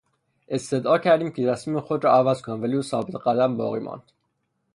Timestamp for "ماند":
3.79-4.11